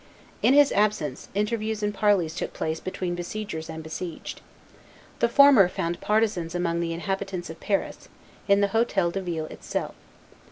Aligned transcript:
In 0.41 0.55
his 0.55 0.71
absence, 0.71 1.27
interviews 1.35 1.83
and 1.83 1.93
parleys 1.93 2.33
took 2.33 2.53
place 2.53 2.79
between 2.79 3.13
besiegers 3.13 3.69
and 3.69 3.83
besieged. 3.83 4.41
The 5.19 5.29
former, 5.29 5.69
found 5.69 6.01
partisans 6.01 6.55
amongst 6.55 6.81
the 6.81 6.91
inhabitants 6.93 7.51
of 7.51 7.59
Paris, 7.59 8.09
in 8.47 8.61
the 8.61 8.69
Hotel 8.69 9.11
de 9.11 9.21
Ville 9.21 9.45
itself. 9.45 9.93